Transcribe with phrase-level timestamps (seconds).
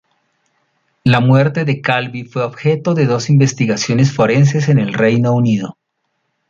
[1.03, 5.77] La muerte de Calvi fue objeto de dos investigaciones forenses en el Reino Unido.